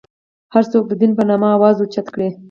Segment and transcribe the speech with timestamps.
[0.53, 2.29] هر څوک د دین په نامه اواز اوچت کړي.